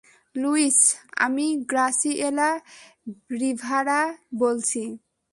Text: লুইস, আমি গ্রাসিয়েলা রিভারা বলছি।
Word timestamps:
লুইস, 0.35 0.79
আমি 1.25 1.45
গ্রাসিয়েলা 1.69 2.49
রিভারা 3.39 4.01
বলছি। 4.39 4.81